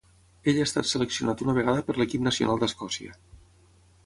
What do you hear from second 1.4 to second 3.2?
una vegada per l'equip nacional d'Escòcia.